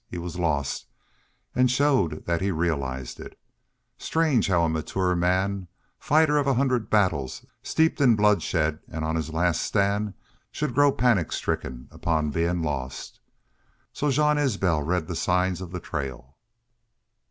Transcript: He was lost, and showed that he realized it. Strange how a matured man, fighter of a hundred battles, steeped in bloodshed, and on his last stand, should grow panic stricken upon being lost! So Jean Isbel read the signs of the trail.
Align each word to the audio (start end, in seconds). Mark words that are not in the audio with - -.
He 0.09 0.17
was 0.17 0.39
lost, 0.39 0.87
and 1.53 1.69
showed 1.69 2.25
that 2.25 2.41
he 2.41 2.49
realized 2.49 3.19
it. 3.19 3.37
Strange 3.99 4.47
how 4.47 4.63
a 4.63 4.67
matured 4.67 5.19
man, 5.19 5.67
fighter 5.99 6.39
of 6.39 6.47
a 6.47 6.55
hundred 6.55 6.89
battles, 6.89 7.45
steeped 7.61 8.01
in 8.01 8.15
bloodshed, 8.15 8.79
and 8.87 9.05
on 9.05 9.15
his 9.15 9.29
last 9.31 9.61
stand, 9.61 10.15
should 10.51 10.73
grow 10.73 10.91
panic 10.91 11.31
stricken 11.31 11.87
upon 11.91 12.31
being 12.31 12.63
lost! 12.63 13.19
So 13.93 14.09
Jean 14.09 14.39
Isbel 14.39 14.81
read 14.81 15.05
the 15.07 15.15
signs 15.15 15.61
of 15.61 15.71
the 15.71 15.79
trail. 15.79 16.35